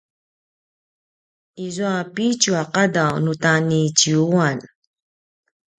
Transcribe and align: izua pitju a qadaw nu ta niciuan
izua 1.65 1.97
pitju 2.15 2.51
a 2.61 2.63
qadaw 2.73 3.13
nu 3.23 3.33
ta 3.43 3.53
niciuan 3.67 4.57